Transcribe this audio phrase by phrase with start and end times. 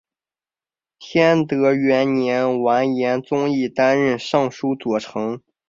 [0.97, 5.39] 天德元年完颜宗义担任尚书左丞。